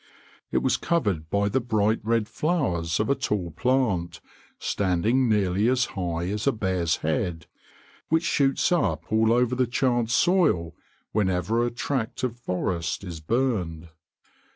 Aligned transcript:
It 0.51 0.63
was 0.63 0.77
covered 0.77 1.29
by 1.29 1.47
the 1.47 1.59
bright 1.61 1.99
red 2.01 2.27
flowers 2.27 2.99
of 2.99 3.07
a 3.07 3.13
tall 3.13 3.51
plant, 3.51 4.19
standing 4.57 5.29
nearly 5.29 5.67
as 5.67 5.85
high 5.93 6.27
as 6.29 6.47
a 6.47 6.51
bear's 6.51 6.95
head, 7.05 7.45
which 8.09 8.23
shoots 8.23 8.71
up 8.71 9.03
all 9.11 9.31
over 9.31 9.53
the 9.53 9.67
charred 9.67 10.09
soil 10.09 10.73
whenever 11.11 11.63
a 11.63 11.69
tract 11.69 12.23
of 12.23 12.35
forest 12.39 13.03
is 13.03 13.19
burned. 13.19 13.89